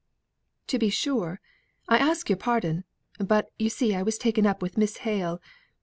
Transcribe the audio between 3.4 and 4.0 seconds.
you see